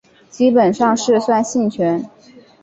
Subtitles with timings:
[0.31, 2.09] 基本上是酸性泉。